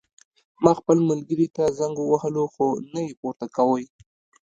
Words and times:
ما 0.63 0.71
خپل 0.79 0.97
ملګري 1.09 1.47
ته 1.55 1.63
زنګ 1.79 1.95
ووهلو 2.01 2.43
خو 2.53 2.67
نه 2.93 2.99
یې 3.05 3.13
پورته 3.21 3.45
کوی 3.55 3.83